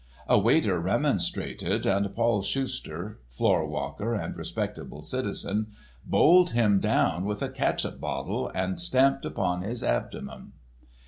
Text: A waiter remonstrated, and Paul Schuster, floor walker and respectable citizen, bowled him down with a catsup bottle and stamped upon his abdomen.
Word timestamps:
A 0.25 0.35
waiter 0.39 0.79
remonstrated, 0.79 1.85
and 1.85 2.15
Paul 2.15 2.41
Schuster, 2.41 3.19
floor 3.29 3.67
walker 3.67 4.15
and 4.15 4.35
respectable 4.35 5.03
citizen, 5.03 5.73
bowled 6.03 6.49
him 6.53 6.79
down 6.79 7.23
with 7.23 7.43
a 7.43 7.49
catsup 7.49 7.99
bottle 7.99 8.51
and 8.55 8.81
stamped 8.81 9.25
upon 9.25 9.61
his 9.61 9.83
abdomen. 9.83 10.53